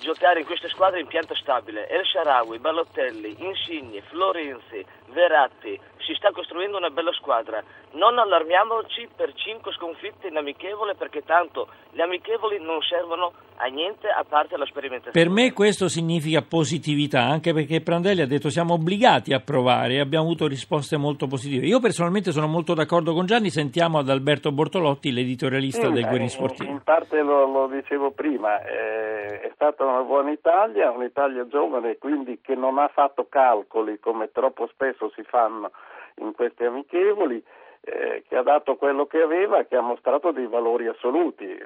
giocare 0.00 0.40
in 0.40 0.46
queste 0.46 0.68
squadre 0.68 1.00
in 1.00 1.06
pianta 1.06 1.34
stabile. 1.34 1.88
El 1.88 2.04
Sharawi, 2.04 2.58
Balotelli, 2.58 3.36
Insigne, 3.38 4.02
Florenzi, 4.02 4.84
Verratti, 5.06 5.78
si 5.98 6.14
sta 6.14 6.30
costruendo 6.30 6.76
una 6.76 6.90
bella 6.90 7.12
squadra. 7.12 7.62
Non 7.92 8.18
allarmiamoci 8.18 9.08
per 9.14 9.32
cinque 9.34 9.72
sconfitte 9.72 10.28
in 10.28 10.36
amichevole 10.36 10.94
perché 10.94 11.24
tanto 11.24 11.68
le 11.90 12.02
amichevoli 12.02 12.60
non 12.60 12.80
servono 12.82 13.32
a 13.58 13.66
niente 13.66 14.08
a 14.08 14.24
parte 14.24 14.56
la 14.56 14.66
sperimentazione. 14.66 15.12
Per 15.12 15.32
me 15.32 15.52
questo 15.52 15.88
significa 15.88 16.42
positività, 16.42 17.22
anche 17.22 17.52
perché 17.52 17.80
Prandelli 17.80 18.20
ha 18.20 18.26
detto 18.26 18.50
siamo 18.50 18.74
obbligati 18.74 19.32
a 19.32 19.40
provare 19.40 19.94
e 19.94 20.00
abbiamo 20.00 20.24
avuto 20.24 20.46
risposte 20.46 20.96
molto 20.96 21.26
positive. 21.26 21.66
Io 21.66 21.80
personalmente 21.80 22.32
sono 22.32 22.46
molto 22.46 22.74
d'accordo 22.74 23.12
con 23.12 23.26
Gianni, 23.26 23.50
sentiamo 23.50 23.98
ad 23.98 24.08
Alberto 24.08 24.52
Bortolotti, 24.52 25.12
l'editorialista 25.12 25.86
Sì, 25.86 25.92
del 25.92 26.02
Guerin 26.04 26.22
in, 26.22 26.28
Sportivo. 26.28 26.70
in 26.70 26.82
parte 26.82 27.20
lo, 27.22 27.46
lo 27.46 27.66
dicevo 27.68 28.10
prima, 28.10 28.60
eh, 28.62 29.40
è 29.40 29.50
stata 29.54 29.84
una 29.84 30.02
buona 30.02 30.30
Italia, 30.30 30.90
un'Italia 30.90 31.46
giovane 31.48 31.96
quindi 31.98 32.40
che 32.42 32.54
non 32.54 32.78
ha 32.78 32.88
fatto 32.88 33.26
calcoli 33.28 33.98
come 33.98 34.30
troppo 34.32 34.68
spesso 34.72 35.10
si 35.14 35.22
fanno 35.22 35.70
in 36.16 36.32
questi 36.32 36.64
amichevoli, 36.64 37.42
eh, 37.88 38.24
che 38.28 38.36
ha 38.36 38.42
dato 38.42 38.74
quello 38.74 39.06
che 39.06 39.22
aveva, 39.22 39.62
che 39.64 39.76
ha 39.76 39.80
mostrato 39.80 40.32
dei 40.32 40.46
valori 40.46 40.88
assoluti, 40.88 41.56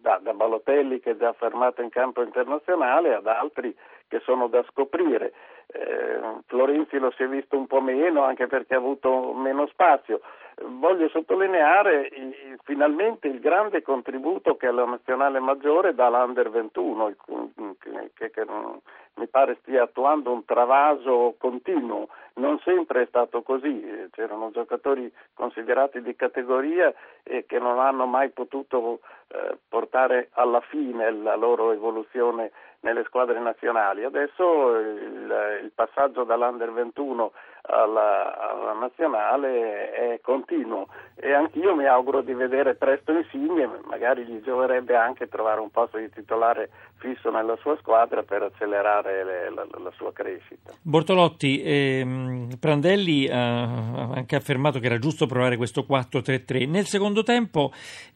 da, 0.00 0.20
da 0.22 0.32
Balotelli 0.32 1.00
che 1.00 1.10
è 1.12 1.16
già 1.16 1.30
affermato 1.30 1.82
in 1.82 1.88
campo 1.88 2.22
internazionale 2.22 3.14
ad 3.14 3.26
altri 3.26 3.74
che 4.06 4.20
sono 4.20 4.46
da 4.46 4.64
scoprire. 4.70 5.32
Eh, 5.66 6.20
Florenzi 6.46 6.98
lo 6.98 7.10
si 7.16 7.24
è 7.24 7.28
visto 7.28 7.56
un 7.56 7.66
po' 7.66 7.80
meno 7.80 8.22
anche 8.22 8.46
perché 8.46 8.74
ha 8.74 8.78
avuto 8.78 9.32
meno 9.32 9.66
spazio. 9.66 10.20
Voglio 10.58 11.08
sottolineare 11.10 12.08
il, 12.12 12.58
finalmente 12.64 13.28
il 13.28 13.40
grande 13.40 13.82
contributo 13.82 14.56
che 14.56 14.66
alla 14.66 14.86
nazionale 14.86 15.38
maggiore 15.38 15.94
dà 15.94 16.08
l'Under 16.08 16.50
21, 16.50 17.08
il, 17.08 17.16
che, 17.78 18.10
che, 18.14 18.30
che 18.30 18.44
mi 19.16 19.26
pare 19.28 19.58
stia 19.60 19.82
attuando 19.82 20.32
un 20.32 20.46
travaso 20.46 21.34
continuo. 21.38 22.08
Non 22.34 22.58
sempre 22.60 23.02
è 23.02 23.06
stato 23.06 23.42
così, 23.42 24.08
c'erano 24.12 24.50
giocatori 24.50 25.12
considerati 25.34 26.00
di 26.00 26.16
categoria 26.16 26.92
e 27.22 27.44
che 27.46 27.58
non 27.58 27.78
hanno 27.78 28.06
mai 28.06 28.30
potuto 28.30 29.00
eh, 29.28 29.58
portare 29.68 30.28
alla 30.32 30.60
fine 30.60 31.10
la 31.10 31.36
loro 31.36 31.72
evoluzione 31.72 32.50
nelle 32.80 33.04
squadre 33.04 33.38
nazionali. 33.40 34.04
Adesso 34.04 34.76
il, 34.78 35.60
il 35.64 35.72
passaggio 35.74 36.24
dall'Under 36.24 36.72
21 36.72 37.32
alla, 37.68 38.50
alla, 38.50 38.72
nazionale 38.72 39.90
è 39.92 40.20
continuo 40.20 40.88
e 41.14 41.32
anch'io 41.32 41.74
mi 41.74 41.86
auguro 41.86 42.20
di 42.22 42.34
vedere 42.34 42.74
presto 42.74 43.12
Insigne, 43.12 43.68
magari 43.88 44.24
gli 44.24 44.40
gioverebbe 44.42 44.94
anche 44.96 45.28
trovare 45.28 45.60
un 45.60 45.70
posto 45.70 45.98
di 45.98 46.10
titolare 46.10 46.68
fisso 46.98 47.30
nella 47.30 47.56
sua 47.60 47.76
squadra 47.80 48.22
per 48.22 48.42
accelerare 48.42 49.24
le, 49.24 49.50
la, 49.50 49.66
la, 49.82 49.92
sua 49.96 50.12
crescita. 50.12 50.72
Bortolotti, 50.82 51.62
ehm, 51.62 52.56
Prandelli 52.58 53.28
ha 53.28 54.12
anche 54.12 54.36
affermato 54.36 54.78
che 54.78 54.86
era 54.86 54.98
giusto 54.98 55.26
provare 55.26 55.56
questo 55.56 55.86
4-3-3. 55.88 56.68
Nel 56.68 56.86
secondo 56.86 57.22
tempo 57.22 57.72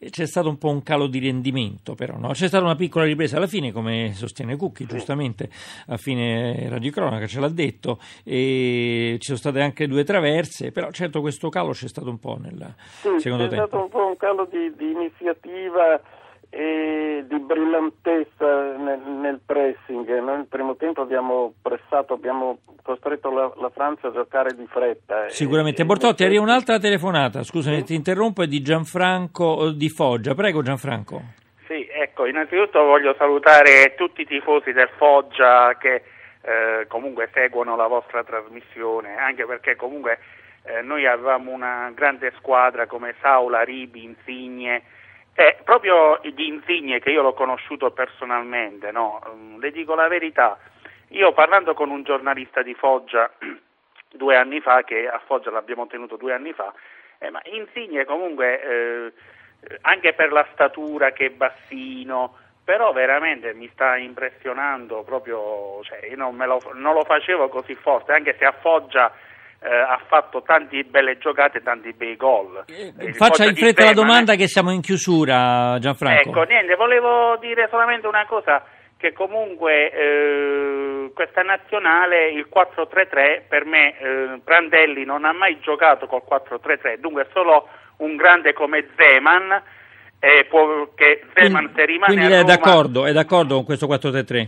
c'è 0.09 0.25
stato 0.25 0.49
un 0.49 0.57
po' 0.57 0.69
un 0.69 0.83
calo 0.83 1.07
di 1.07 1.19
rendimento, 1.19 1.95
però 1.95 2.17
no? 2.17 2.29
c'è 2.29 2.47
stata 2.47 2.63
una 2.63 2.75
piccola 2.75 3.05
ripresa 3.05 3.37
alla 3.37 3.47
fine, 3.47 3.71
come 3.71 4.13
sostiene 4.13 4.55
Cucchi, 4.55 4.85
giustamente 4.85 5.49
a 5.87 5.97
fine 5.97 6.67
Radio 6.69 6.91
Cronaca 6.91 7.27
ce 7.27 7.39
l'ha 7.39 7.49
detto, 7.49 7.99
e 8.23 9.17
ci 9.19 9.25
sono 9.27 9.37
state 9.41 9.59
anche 9.59 9.87
due 9.87 10.03
traverse, 10.03 10.71
però 10.71 10.91
certo 10.91 11.19
questo 11.19 11.49
calo 11.49 11.71
c'è 11.71 11.87
stato 11.87 12.09
un 12.09 12.19
po' 12.19 12.37
nel 12.39 12.73
sì, 13.01 13.19
secondo 13.19 13.47
tempo. 13.47 13.63
C'è 13.63 13.67
stato 13.67 13.83
un 13.83 13.89
po' 13.89 14.05
un 14.05 14.17
calo 14.17 14.45
di, 14.45 14.71
di 14.75 14.91
iniziativa 14.91 15.99
e 16.53 17.23
di 17.27 17.39
brillantezza 17.39 18.75
nel, 18.77 18.99
nel, 18.99 19.39
pressing. 19.43 20.05
Noi 20.19 20.35
nel 20.35 20.47
primo 20.47 20.75
tempo 20.75 21.01
abbiamo 21.01 21.53
pressato, 21.61 22.13
abbiamo 22.13 22.59
costretto 22.83 23.31
la, 23.31 23.51
la 23.59 23.69
Francia 23.69 24.09
a 24.09 24.11
giocare 24.11 24.53
di 24.53 24.67
fretta. 24.69 25.29
Sicuramente. 25.29 25.81
E, 25.81 25.85
Bortotti, 25.85 26.23
arriva 26.23 26.43
un'altra 26.43 26.77
telefonata, 26.77 27.41
scusami, 27.43 27.77
sì? 27.77 27.83
ti 27.85 27.95
interrompo, 27.95 28.43
è 28.43 28.47
di 28.47 28.61
Gianfranco 28.61 29.71
di 29.71 29.89
Foggia. 29.89 30.35
Prego 30.35 30.61
Gianfranco. 30.61 31.21
Sì, 31.67 31.87
ecco, 31.89 32.25
innanzitutto 32.25 32.83
voglio 32.83 33.15
salutare 33.17 33.95
tutti 33.95 34.21
i 34.21 34.25
tifosi 34.25 34.73
del 34.73 34.89
Foggia 34.97 35.77
che 35.79 36.03
eh, 36.41 36.85
comunque 36.87 37.29
seguono 37.33 37.75
la 37.75 37.87
vostra 37.87 38.23
trasmissione, 38.23 39.17
anche 39.17 39.45
perché 39.45 39.75
comunque 39.75 40.19
eh, 40.63 40.81
noi 40.81 41.05
avevamo 41.05 41.51
una 41.51 41.91
grande 41.93 42.31
squadra 42.37 42.85
come 42.85 43.15
Saula, 43.21 43.63
Ribi, 43.63 44.03
Insigne 44.03 44.83
Eh, 45.33 45.57
proprio 45.63 46.19
di 46.21 46.47
Insigne, 46.47 46.99
che 46.99 47.09
io 47.09 47.21
l'ho 47.21 47.33
conosciuto 47.33 47.91
personalmente, 47.91 48.91
no? 48.91 49.21
Mm, 49.29 49.59
le 49.59 49.71
dico 49.71 49.95
la 49.95 50.09
verità, 50.09 50.59
io 51.09 51.31
parlando 51.31 51.73
con 51.73 51.89
un 51.89 52.03
giornalista 52.03 52.61
di 52.61 52.73
Foggia 52.73 53.31
due 54.11 54.35
anni 54.35 54.59
fa, 54.59 54.83
che 54.83 55.07
a 55.07 55.21
Foggia 55.25 55.49
l'abbiamo 55.49 55.87
tenuto 55.87 56.17
due 56.17 56.33
anni 56.33 56.51
fa, 56.51 56.73
eh, 57.17 57.29
ma 57.29 57.39
Insigne 57.45 58.03
comunque, 58.03 58.61
eh, 58.61 59.13
anche 59.81 60.13
per 60.13 60.33
la 60.33 60.45
statura 60.51 61.11
che 61.11 61.27
è 61.27 61.29
bassino, 61.29 62.35
però 62.63 62.91
veramente 62.93 63.53
mi 63.53 63.69
sta 63.73 63.97
impressionando 63.97 65.03
proprio, 65.03 65.81
cioè 65.83 66.07
io 66.09 66.15
non, 66.15 66.35
lo, 66.37 66.59
non 66.73 66.93
lo 66.93 67.03
facevo 67.03 67.49
così 67.49 67.75
forte, 67.75 68.13
anche 68.13 68.35
se 68.37 68.45
a 68.45 68.53
Foggia 68.59 69.11
eh, 69.63 69.69
ha 69.69 69.99
fatto 70.07 70.41
tante 70.41 70.83
belle 70.83 71.17
giocate 71.17 71.59
e 71.59 71.63
tanti 71.63 71.93
bei 71.93 72.15
gol. 72.15 72.63
Eh, 72.67 73.13
faccia 73.13 73.45
in 73.45 73.55
fretta 73.55 73.85
la 73.85 73.93
domanda 73.93 74.35
che 74.35 74.47
siamo 74.47 74.71
in 74.71 74.81
chiusura, 74.81 75.77
Gianfranco. 75.79 76.29
Ecco, 76.29 76.43
niente, 76.43 76.75
volevo 76.75 77.37
dire 77.37 77.67
solamente 77.69 78.07
una 78.07 78.25
cosa, 78.25 78.63
che 78.97 79.13
comunque 79.13 79.91
eh, 79.91 81.11
questa 81.13 81.41
nazionale, 81.41 82.29
il 82.29 82.47
4-3-3, 82.53 83.47
per 83.47 83.65
me 83.65 83.97
eh, 83.97 84.39
Prandelli 84.43 85.03
non 85.05 85.25
ha 85.25 85.33
mai 85.33 85.59
giocato 85.59 86.05
col 86.05 86.21
4-3-3, 86.29 86.97
dunque 86.99 87.27
solo 87.33 87.67
un 87.97 88.15
grande 88.15 88.53
come 88.53 88.87
Zeman, 88.95 89.61
eh, 90.23 90.45
può, 90.47 90.89
che 90.93 91.23
Zeman 91.33 91.63
quindi, 91.63 91.73
se 91.79 91.85
rimane 91.85 92.13
quindi 92.13 92.31
a 92.31 92.37
è 92.37 92.41
Roma... 92.41 92.55
d'accordo, 92.55 93.05
è 93.07 93.11
d'accordo 93.11 93.55
con 93.55 93.65
questo 93.65 93.87
4-3-3? 93.87 94.47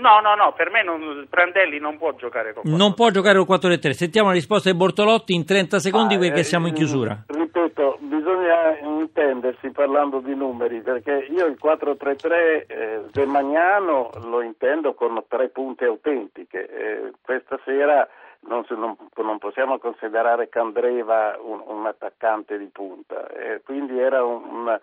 No, 0.00 0.20
no, 0.20 0.34
no, 0.34 0.52
per 0.52 0.70
me 0.70 0.84
non, 0.84 1.26
Prandelli 1.28 1.78
non 1.78 1.96
può 1.96 2.14
giocare 2.14 2.52
con 2.52 2.62
4 2.62 2.78
Non 2.78 2.94
può 2.94 3.08
giocare 3.10 3.42
con 3.42 3.56
4-3. 3.56 3.90
Sentiamo 3.92 4.28
la 4.28 4.34
risposta 4.34 4.70
di 4.70 4.76
Bortolotti 4.76 5.34
in 5.34 5.46
30 5.46 5.78
secondi 5.80 6.14
Ah, 6.14 6.18
perché 6.18 6.40
eh, 6.40 6.44
siamo 6.44 6.68
in 6.68 6.74
chiusura. 6.74 7.24
Ripeto, 7.26 7.98
bisogna 8.02 8.78
intendersi 8.80 9.70
parlando 9.70 10.20
di 10.20 10.34
numeri, 10.34 10.82
perché 10.82 11.26
io 11.30 11.46
il 11.46 11.58
4-3-3 11.60 12.32
eh, 12.66 13.00
Zemagnano 13.12 14.10
lo 14.26 14.42
intendo 14.42 14.92
con 14.92 15.20
tre 15.26 15.48
punte 15.48 15.86
autentiche. 15.86 16.68
Eh, 16.68 17.12
questa 17.22 17.58
sera 17.64 18.06
non, 18.40 18.64
non- 18.70 18.96
non 19.16 19.38
possiamo 19.38 19.78
considerare 19.78 20.48
Candreva 20.48 21.36
un, 21.40 21.62
un 21.66 21.86
attaccante 21.86 22.58
di 22.58 22.66
punta, 22.66 23.26
eh, 23.28 23.60
quindi 23.62 23.98
era 23.98 24.24
un, 24.24 24.42
un- 24.44 24.80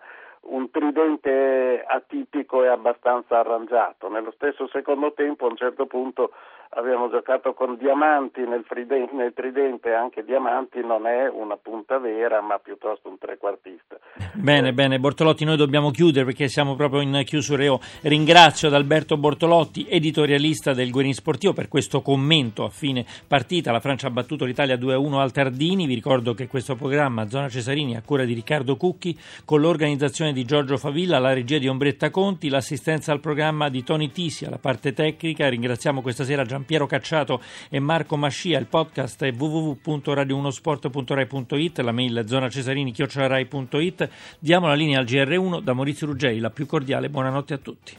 un 0.48 0.70
tridente 0.70 1.84
atipico 1.86 2.62
e 2.62 2.68
abbastanza 2.68 3.38
arrangiato. 3.38 4.08
Nello 4.08 4.32
stesso 4.32 4.68
secondo 4.68 5.12
tempo 5.12 5.46
a 5.46 5.50
un 5.50 5.56
certo 5.56 5.86
punto 5.86 6.32
abbiamo 6.70 7.08
giocato 7.08 7.54
con 7.54 7.76
Diamanti 7.76 8.42
nel, 8.42 8.64
fride- 8.64 9.08
nel 9.12 9.32
tridente, 9.34 9.92
anche 9.92 10.24
Diamanti 10.24 10.80
non 10.80 11.06
è 11.06 11.28
una 11.28 11.56
punta 11.56 11.98
vera 11.98 12.40
ma 12.40 12.58
piuttosto 12.58 13.08
un 13.08 13.18
trequartista. 13.18 13.98
Bene, 14.36 14.72
bene, 14.72 14.98
Bortolotti, 14.98 15.44
noi 15.44 15.56
dobbiamo 15.56 15.90
chiudere 15.90 16.26
perché 16.26 16.48
siamo 16.48 16.76
proprio 16.76 17.00
in 17.00 17.22
chiusura. 17.24 17.64
Io 17.64 17.80
ringrazio 18.02 18.68
Adalberto 18.68 19.16
Bortolotti, 19.16 19.86
editorialista 19.88 20.72
del 20.72 20.90
Guerin 20.90 21.14
Sportivo, 21.14 21.52
per 21.52 21.68
questo 21.68 22.00
commento 22.00 22.62
a 22.62 22.68
fine 22.68 23.04
partita. 23.26 23.72
La 23.72 23.80
Francia 23.80 24.06
ha 24.06 24.10
battuto 24.10 24.44
l'Italia 24.44 24.76
2-1 24.76 25.14
al 25.14 25.32
Tardini. 25.32 25.86
Vi 25.86 25.94
ricordo 25.94 26.34
che 26.34 26.46
questo 26.46 26.76
programma, 26.76 27.28
Zona 27.28 27.48
Cesarini, 27.48 27.96
a 27.96 28.02
cura 28.04 28.24
di 28.24 28.34
Riccardo 28.34 28.76
Cucchi, 28.76 29.18
con 29.44 29.60
l'organizzazione 29.60 30.32
di 30.36 30.44
Giorgio 30.44 30.76
Favilla, 30.76 31.18
la 31.18 31.32
regia 31.32 31.56
di 31.56 31.66
Ombretta 31.66 32.10
Conti, 32.10 32.50
l'assistenza 32.50 33.10
al 33.10 33.20
programma 33.20 33.70
di 33.70 33.82
Tony 33.82 34.10
Tisia, 34.10 34.50
la 34.50 34.58
parte 34.58 34.92
tecnica. 34.92 35.48
Ringraziamo 35.48 36.02
questa 36.02 36.24
sera 36.24 36.44
Giampiero 36.44 36.84
Cacciato 36.84 37.40
e 37.70 37.80
Marco 37.80 38.18
Mascia. 38.18 38.58
Il 38.58 38.66
podcast 38.66 39.24
è 39.24 39.32
www.radio1sport.rai.it, 39.32 41.78
la 41.78 41.92
mail 41.92 42.22
zonacesarini.it. 42.26 44.10
Diamo 44.38 44.66
la 44.66 44.74
linea 44.74 44.98
al 44.98 45.06
GR1 45.06 45.62
da 45.62 45.72
Maurizio 45.72 46.06
Ruggeri, 46.06 46.38
la 46.38 46.50
più 46.50 46.66
cordiale 46.66 47.08
buonanotte 47.08 47.54
a 47.54 47.58
tutti. 47.58 47.96